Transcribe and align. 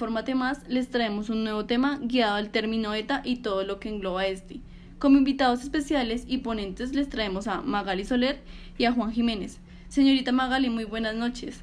Infórmate 0.00 0.34
Más 0.34 0.66
les 0.66 0.88
traemos 0.88 1.28
un 1.28 1.44
nuevo 1.44 1.66
tema 1.66 1.98
guiado 2.00 2.36
al 2.36 2.48
término 2.48 2.94
ETA 2.94 3.20
y 3.22 3.42
todo 3.42 3.64
lo 3.64 3.78
que 3.80 3.90
engloba 3.90 4.24
este. 4.24 4.60
Como 4.98 5.18
invitados 5.18 5.60
especiales 5.62 6.24
y 6.26 6.38
ponentes 6.38 6.94
les 6.94 7.10
traemos 7.10 7.46
a 7.46 7.60
Magali 7.60 8.06
Soler 8.06 8.40
y 8.78 8.86
a 8.86 8.92
Juan 8.92 9.12
Jiménez. 9.12 9.60
Señorita 9.88 10.32
Magali, 10.32 10.70
muy 10.70 10.84
buenas 10.84 11.14
noches. 11.16 11.62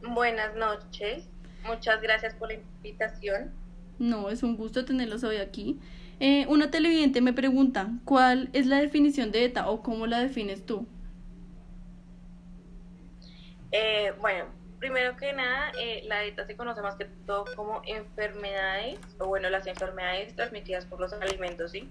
Buenas 0.00 0.56
noches, 0.56 1.28
muchas 1.66 2.00
gracias 2.00 2.32
por 2.32 2.48
la 2.48 2.54
invitación. 2.54 3.50
No, 3.98 4.30
es 4.30 4.42
un 4.42 4.56
gusto 4.56 4.86
tenerlos 4.86 5.22
hoy 5.22 5.36
aquí. 5.36 5.78
Eh, 6.18 6.46
una 6.48 6.70
televidente 6.70 7.20
me 7.20 7.34
pregunta, 7.34 7.90
¿cuál 8.06 8.48
es 8.54 8.64
la 8.64 8.78
definición 8.78 9.32
de 9.32 9.44
ETA 9.44 9.68
o 9.68 9.82
cómo 9.82 10.06
la 10.06 10.20
defines 10.20 10.64
tú? 10.64 10.86
Eh, 13.70 14.14
bueno, 14.22 14.46
primero 14.80 15.14
que 15.16 15.32
nada, 15.32 15.72
eh, 15.78 16.02
la 16.06 16.24
ETA 16.24 16.46
se 16.46 16.56
conoce 16.56 16.80
más 16.80 16.96
que 16.96 17.04
todo 17.26 17.44
como 17.54 17.82
enfermedades, 17.86 18.98
o 19.18 19.26
bueno, 19.26 19.50
las 19.50 19.66
enfermedades 19.66 20.34
transmitidas 20.34 20.86
por 20.86 20.98
los 20.98 21.12
alimentos, 21.12 21.70
¿sí? 21.70 21.88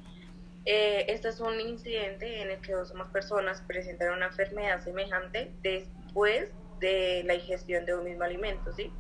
Eh, 0.66 1.06
este 1.08 1.30
es 1.30 1.40
un 1.40 1.62
incidente 1.62 2.42
en 2.42 2.50
el 2.50 2.60
que 2.60 2.74
dos 2.74 2.92
o 2.92 2.96
más 2.96 3.08
personas 3.10 3.62
presentan 3.62 4.14
una 4.14 4.26
enfermedad 4.26 4.84
semejante 4.84 5.52
después 5.62 6.50
de 6.80 7.24
la 7.26 7.36
ingestión 7.36 7.86
de 7.86 7.96
un 7.96 8.04
mismo 8.04 8.24
alimento, 8.24 8.74
¿sí? 8.74 8.92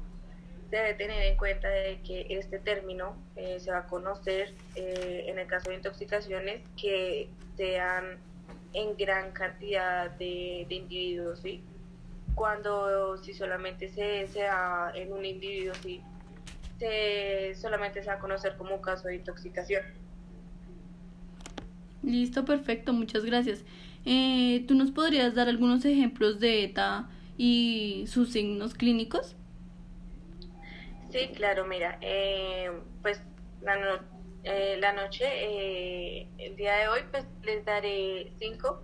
Se 0.69 0.75
debe 0.75 0.93
tener 0.93 1.23
en 1.23 1.35
cuenta 1.37 1.67
de 1.67 1.99
que 2.03 2.27
este 2.29 2.59
término 2.59 3.17
eh, 3.35 3.59
se 3.59 3.71
va 3.71 3.79
a 3.79 3.87
conocer 3.87 4.53
en 4.75 5.39
el 5.39 5.47
caso 5.47 5.71
de 5.71 5.77
intoxicaciones 5.77 6.61
que 6.79 7.27
sean 7.57 8.19
en 8.73 8.95
gran 8.95 9.31
cantidad 9.31 10.11
de, 10.11 10.67
de 10.69 10.75
individuos, 10.75 11.39
¿sí? 11.39 11.63
Cuando 12.35 13.17
si 13.17 13.33
solamente 13.33 13.89
se, 13.89 14.27
se 14.27 14.41
da 14.43 14.91
en 14.95 15.11
un 15.13 15.25
individuo, 15.25 15.73
si 15.75 16.01
se, 16.79 17.55
solamente 17.55 18.01
se 18.01 18.07
va 18.07 18.15
a 18.15 18.19
conocer 18.19 18.55
como 18.57 18.75
un 18.75 18.81
caso 18.81 19.07
de 19.07 19.15
intoxicación. 19.15 19.83
Listo, 22.01 22.45
perfecto, 22.45 22.93
muchas 22.93 23.25
gracias. 23.25 23.63
Eh, 24.05 24.63
¿Tú 24.67 24.75
nos 24.75 24.91
podrías 24.91 25.35
dar 25.35 25.49
algunos 25.49 25.83
ejemplos 25.85 26.39
de 26.39 26.63
ETA 26.63 27.09
y 27.37 28.05
sus 28.07 28.31
signos 28.31 28.73
clínicos? 28.73 29.35
Sí, 31.09 31.29
claro, 31.35 31.65
mira, 31.65 31.97
eh, 32.01 32.71
pues 33.01 33.21
la, 33.61 34.01
eh, 34.43 34.77
la 34.79 34.93
noche, 34.93 36.27
el 36.37 36.55
día 36.55 36.75
de 36.75 36.87
hoy, 36.87 37.01
pues 37.11 37.25
les 37.43 37.65
daré 37.65 38.31
cinco 38.37 38.83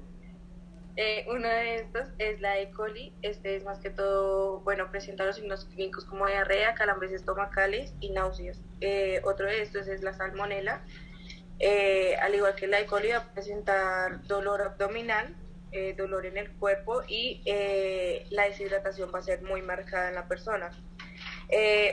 eh, 0.98 1.26
uno 1.28 1.48
de 1.50 1.76
estos 1.76 2.08
es 2.20 2.40
la 2.40 2.60
E. 2.60 2.72
coli. 2.72 3.14
Este 3.22 3.56
es 3.58 3.66
más 3.66 3.80
que 3.80 3.90
todo, 3.90 4.62
bueno, 4.62 4.90
presenta 4.92 5.26
los 5.26 5.36
signos 5.36 5.66
clínicos 5.66 6.06
como 6.06 6.26
diarrea, 6.26 6.74
calambres 6.74 7.12
estomacales 7.12 7.94
y 8.00 8.12
náuseas. 8.12 8.62
Eh, 8.80 9.22
otro 9.26 9.48
de 9.48 9.62
estos 9.62 9.88
es 9.88 10.02
la 10.04 10.14
salmonela. 10.14 10.86
Eh, 11.60 12.16
al 12.18 12.36
igual 12.36 12.56
que 12.56 12.68
la 12.68 12.80
E. 12.80 12.86
coli, 12.86 13.10
va 13.10 13.18
a 13.18 13.34
presentar 13.34 14.26
dolor 14.28 14.62
abdominal, 14.62 15.36
dolor 15.98 16.26
en 16.26 16.38
el 16.38 16.50
cuerpo 16.54 17.04
y 17.06 17.42
la 18.30 18.44
deshidratación 18.44 19.12
va 19.14 19.20
a 19.20 19.22
ser 19.22 19.42
muy 19.42 19.62
marcada 19.62 20.08
en 20.08 20.16
la 20.16 20.26
persona. 20.26 20.72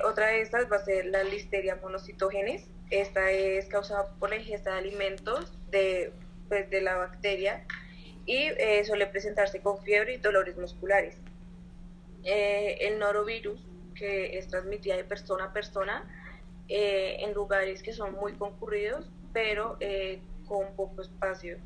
otra 0.05 0.29
de 0.29 0.41
estas 0.41 0.71
va 0.71 0.77
a 0.77 0.85
ser 0.85 1.07
la 1.07 1.25
listeria 1.25 1.75
monocitógenes. 1.83 2.69
Esta 2.91 3.33
es 3.33 3.67
causada 3.67 4.15
por 4.21 4.31
la 4.31 4.37
ingesta 4.37 4.75
de 4.75 4.79
alimentos 4.79 5.53
de, 5.73 6.13
pues, 6.49 6.71
de 6.71 6.81
la 6.81 6.95
bacteria 6.95 7.67
y 8.27 8.37
eh, 8.37 8.85
suele 8.85 9.07
presentarse 9.07 9.61
con 9.61 9.83
fiebre 9.83 10.15
y 10.15 10.17
dolores 10.19 10.57
musculares. 10.57 11.17
Eh, 12.25 12.79
el 12.81 12.99
norovirus, 12.99 13.61
que 13.95 14.39
es 14.39 14.49
transmitida 14.49 14.97
de 14.97 15.05
persona 15.05 15.47
a 15.47 15.53
persona 15.53 16.05
eh, 16.69 17.17
en 17.21 17.35
lugares 17.35 17.83
que 17.83 17.93
son 17.93 18.15
muy 18.15 18.35
concurridos, 18.35 19.11
pero 19.33 19.79
con 20.47 20.75
poco 20.77 21.03
espacio. 21.03 21.59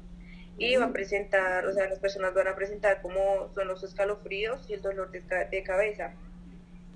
Y 0.59 0.77
va 0.77 0.87
a 0.87 0.93
presentar, 0.93 1.67
o 1.67 1.73
sea, 1.73 1.87
las 1.87 1.99
personas 1.99 2.33
van 2.33 2.49
a 2.49 2.57
presentar 2.57 3.03
como 3.03 3.51
son 3.55 3.69
los 3.69 3.83
escalofríos 3.83 4.69
y 4.71 4.75
el 4.75 4.81
dolor 4.81 5.11
de, 5.11 5.21
de 5.51 5.63
cabeza. 5.63 6.15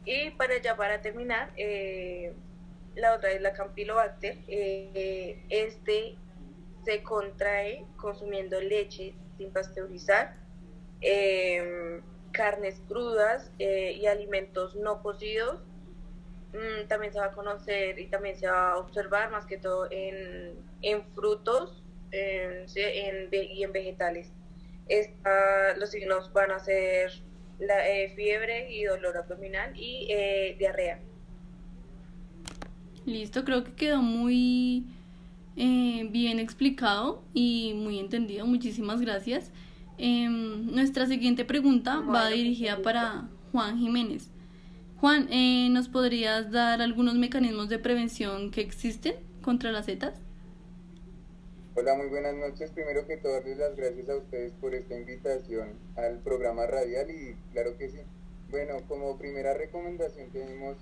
Y 0.06 0.30
para 0.30 0.56
ya 0.58 0.76
para 0.76 1.02
terminar, 1.02 1.50
la 2.94 3.14
otra 3.14 3.32
es 3.32 3.42
la 3.42 3.52
Campylobacter. 3.52 4.38
este 4.48 6.16
se 6.84 7.02
contrae 7.02 7.84
consumiendo 7.98 8.58
leche 8.60 9.14
sin 9.40 9.50
pasteurizar, 9.52 10.36
em, 11.00 12.02
carnes 12.30 12.82
crudas 12.86 13.50
eh, 13.58 13.96
y 13.98 14.04
alimentos 14.06 14.76
no 14.76 15.02
cocidos. 15.02 15.62
Mm, 16.52 16.86
también 16.88 17.10
se 17.14 17.20
va 17.20 17.26
a 17.26 17.32
conocer 17.32 17.98
y 17.98 18.06
también 18.08 18.36
se 18.36 18.46
va 18.48 18.72
a 18.72 18.76
observar 18.76 19.30
más 19.30 19.46
que 19.46 19.56
todo 19.56 19.88
en, 19.90 20.58
frutos 21.14 21.82
y 22.12 23.62
en 23.62 23.72
vegetales. 23.72 24.30
los 25.78 25.90
signos 25.90 26.30
van 26.34 26.50
a 26.50 26.58
ser 26.58 27.10
la, 27.58 27.88
eh, 27.88 28.12
fiebre 28.14 28.70
y 28.70 28.84
dolor 28.84 29.16
abdominal 29.16 29.72
y 29.74 30.06
eh, 30.10 30.54
diarrea. 30.58 31.00
Listo, 33.06 33.42
creo 33.44 33.64
que 33.64 33.72
quedó 33.72 34.02
muy 34.02 34.86
bien 36.30 36.38
explicado 36.38 37.24
y 37.34 37.74
muy 37.74 37.98
entendido. 37.98 38.46
Muchísimas 38.46 39.00
gracias. 39.00 39.50
Em, 39.98 40.72
nuestra 40.72 41.06
siguiente 41.06 41.44
pregunta 41.44 42.00
va 42.00 42.28
dirigida 42.28 42.80
para 42.82 43.28
Juan 43.50 43.78
Jiménez. 43.78 44.30
Juan, 45.00 45.26
eh, 45.32 45.68
¿nos 45.70 45.88
podrías 45.88 46.52
dar 46.52 46.82
algunos 46.82 47.16
mecanismos 47.16 47.68
de 47.68 47.80
prevención 47.80 48.52
que 48.52 48.60
existen 48.60 49.16
contra 49.42 49.72
las 49.72 49.86
setas? 49.86 50.14
Hola, 51.74 51.96
muy 51.96 52.06
buenas 52.06 52.36
noches. 52.36 52.70
Primero 52.70 53.04
que 53.08 53.16
todo, 53.16 53.32
darles 53.32 53.58
las 53.58 53.74
gracias 53.74 54.08
a 54.08 54.16
ustedes 54.16 54.52
por 54.60 54.72
esta 54.74 54.96
invitación 54.96 55.70
al 55.96 56.20
programa 56.20 56.66
radial 56.66 57.10
y 57.10 57.34
claro 57.52 57.76
que 57.76 57.90
sí. 57.90 57.98
Bueno, 58.50 58.74
como 58.86 59.18
primera 59.18 59.54
recomendación 59.54 60.30
tenemos 60.30 60.76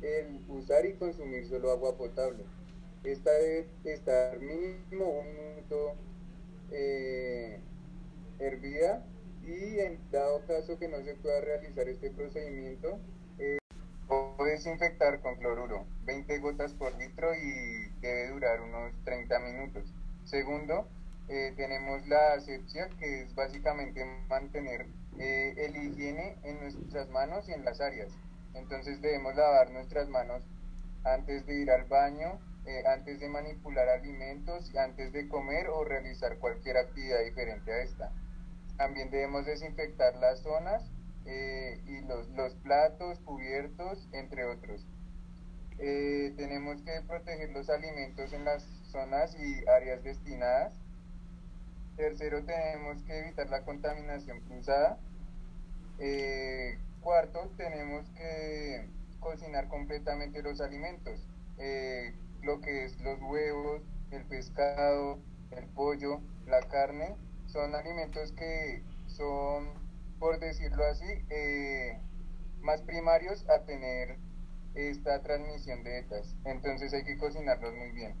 el 0.00 0.38
usar 0.48 0.86
y 0.86 0.94
consumir 0.94 1.46
solo 1.46 1.70
agua 1.70 1.98
potable. 1.98 2.44
Esta 3.06 3.30
debe 3.30 3.68
estar 3.84 4.36
mínimo 4.40 5.20
un 5.20 5.32
minuto 5.32 5.94
eh, 6.72 7.60
hervida 8.40 9.06
y 9.44 9.78
en 9.78 10.00
dado 10.10 10.44
caso 10.44 10.76
que 10.76 10.88
no 10.88 11.00
se 11.04 11.14
pueda 11.14 11.40
realizar 11.40 11.88
este 11.88 12.10
procedimiento, 12.10 12.98
eh, 13.38 13.58
desinfectar 14.44 15.20
con 15.20 15.36
cloruro, 15.36 15.86
20 16.04 16.36
gotas 16.40 16.74
por 16.74 16.96
litro 16.96 17.32
y 17.32 17.88
debe 18.00 18.30
durar 18.30 18.60
unos 18.60 18.92
30 19.04 19.38
minutos. 19.38 19.84
Segundo, 20.24 20.88
eh, 21.28 21.52
tenemos 21.56 22.04
la 22.08 22.32
asepsia, 22.32 22.88
que 22.98 23.22
es 23.22 23.32
básicamente 23.36 24.04
mantener 24.28 24.88
el 25.16 25.76
higiene 25.76 26.38
en 26.42 26.58
nuestras 26.58 27.08
manos 27.10 27.48
y 27.48 27.52
en 27.52 27.64
las 27.64 27.80
áreas. 27.80 28.10
Entonces 28.54 29.00
debemos 29.00 29.36
lavar 29.36 29.70
nuestras 29.70 30.08
manos 30.08 30.42
antes 31.04 31.46
de 31.46 31.54
ir 31.54 31.70
al 31.70 31.84
baño, 31.84 32.40
eh, 32.66 32.82
antes 32.84 33.20
de 33.20 33.28
manipular 33.28 33.88
alimentos, 33.88 34.74
antes 34.74 35.12
de 35.12 35.28
comer 35.28 35.68
o 35.68 35.84
realizar 35.84 36.38
cualquier 36.38 36.78
actividad 36.78 37.22
diferente 37.22 37.72
a 37.72 37.82
esta. 37.82 38.12
También 38.76 39.08
debemos 39.08 39.46
desinfectar 39.46 40.16
las 40.16 40.40
zonas 40.40 40.90
eh, 41.26 41.80
y 41.86 42.00
los, 42.00 42.28
los, 42.30 42.54
platos, 42.56 43.20
cubiertos, 43.20 44.08
entre 44.12 44.46
otros. 44.46 44.84
Eh, 45.78 46.34
tenemos 46.36 46.82
que 46.82 47.02
proteger 47.06 47.50
los 47.50 47.70
alimentos 47.70 48.32
en 48.32 48.44
las 48.44 48.64
zonas 48.90 49.36
y 49.38 49.64
áreas 49.68 50.02
destinadas. 50.02 50.74
Tercero, 51.96 52.44
tenemos 52.44 53.00
que 53.04 53.16
evitar 53.16 53.48
la 53.48 53.62
contaminación 53.62 54.40
cruzada. 54.40 54.98
cuarto, 57.00 57.48
tenemos 57.56 58.10
que 58.10 58.88
cocinar 59.20 59.68
completamente 59.68 60.42
los 60.42 60.60
alimentos 60.60 61.24
lo 62.42 62.60
que 62.60 62.84
es 62.84 63.00
los 63.00 63.20
huevos, 63.20 63.82
el 64.10 64.24
pescado, 64.24 65.18
el 65.50 65.66
pollo, 65.68 66.20
la 66.46 66.60
carne, 66.62 67.16
son 67.46 67.74
alimentos 67.74 68.32
que 68.32 68.82
son, 69.06 69.68
por 70.18 70.38
decirlo 70.38 70.84
así, 70.84 71.06
eh, 71.30 71.98
más 72.60 72.82
primarios 72.82 73.48
a 73.48 73.64
tener 73.64 74.18
esta 74.74 75.22
transmisión 75.22 75.82
de 75.84 75.98
ETAs. 75.98 76.36
Entonces 76.44 76.92
hay 76.92 77.04
que 77.04 77.16
cocinarlos 77.16 77.74
muy 77.74 77.90
bien. 77.92 78.14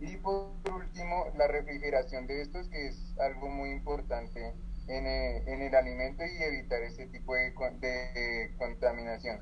Y 0.00 0.16
por 0.16 0.50
último, 0.72 1.26
la 1.36 1.46
refrigeración 1.46 2.26
de 2.26 2.42
estos, 2.42 2.68
que 2.68 2.88
es 2.88 3.14
algo 3.18 3.48
muy 3.48 3.70
importante 3.70 4.52
en 4.88 5.06
el, 5.06 5.48
en 5.48 5.62
el 5.62 5.74
alimento 5.74 6.24
y 6.24 6.42
evitar 6.42 6.82
ese 6.82 7.06
tipo 7.06 7.34
de, 7.34 7.52
de 7.80 8.54
contaminación. 8.58 9.40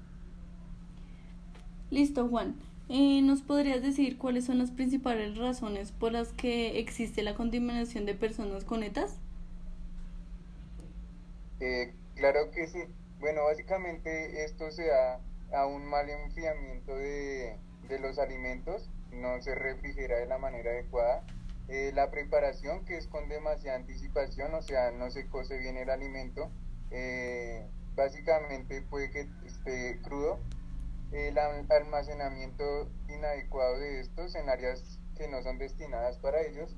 Listo, 1.91 2.29
Juan. 2.29 2.57
Eh, 2.93 3.23
¿Nos 3.23 3.43
podrías 3.43 3.83
decir 3.83 4.19
cuáles 4.19 4.47
son 4.47 4.59
las 4.59 4.73
principales 4.73 5.39
razones 5.39 5.93
por 5.93 6.11
las 6.11 6.33
que 6.33 6.81
existe 6.81 7.23
la 7.23 7.37
contaminación 7.37 8.05
de 8.05 8.15
personas 8.17 8.65
con 8.65 8.83
ETAs? 8.83 9.17
Eh, 11.61 11.95
claro 12.17 12.51
que 12.51 12.67
sí. 12.67 12.81
Bueno, 13.21 13.45
básicamente 13.45 14.45
esto 14.45 14.73
se 14.73 14.87
da 14.89 15.21
a 15.53 15.67
un 15.67 15.85
mal 15.87 16.11
enfriamiento 16.11 16.97
de, 16.97 17.57
de 17.89 17.99
los 18.01 18.19
alimentos, 18.19 18.91
no 19.13 19.41
se 19.41 19.55
refrigera 19.55 20.19
de 20.19 20.27
la 20.27 20.39
manera 20.39 20.73
adecuada. 20.73 21.23
Eh, 21.69 21.93
la 21.95 22.11
preparación, 22.11 22.85
que 22.87 22.97
es 22.97 23.07
con 23.07 23.29
demasiada 23.29 23.77
anticipación, 23.79 24.53
o 24.53 24.63
sea, 24.63 24.91
no 24.91 25.13
se 25.13 25.29
cose 25.29 25.59
bien 25.59 25.77
el 25.77 25.91
alimento, 25.91 26.51
eh, 26.91 27.65
básicamente 27.95 28.83
puede 28.83 29.13
que 29.13 29.29
esté 29.47 30.01
crudo. 30.03 30.41
El 31.13 31.37
almacenamiento 31.39 32.89
inadecuado 33.09 33.79
de 33.79 34.01
estos 34.01 34.35
en 34.35 34.49
áreas 34.49 34.99
que 35.17 35.29
no 35.29 35.43
son 35.43 35.59
destinadas 35.59 36.19
para 36.19 36.41
ellos, 36.43 36.77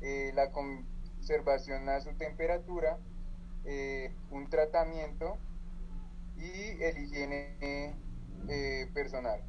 eh, 0.00 0.32
la 0.34 0.50
conservación 0.52 1.88
a 1.88 2.00
su 2.00 2.12
temperatura, 2.14 2.98
un 4.30 4.50
tratamiento 4.50 5.38
y 6.36 6.82
el 6.82 6.98
higiene 6.98 7.94
personal. 8.92 9.40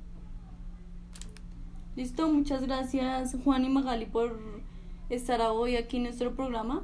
Listo, 1.95 2.27
muchas 2.27 2.63
gracias 2.65 3.35
Juan 3.43 3.65
y 3.65 3.69
Magali 3.69 4.07
por 4.07 4.39
estar 5.09 5.41
hoy 5.41 5.75
aquí 5.75 5.97
en 5.97 6.03
nuestro 6.03 6.35
programa. 6.35 6.83